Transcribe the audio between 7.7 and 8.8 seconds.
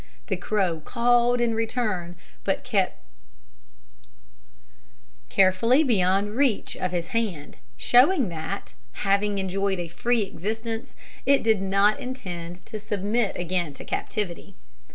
showing that,